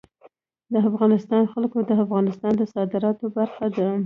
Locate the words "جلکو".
1.51-1.79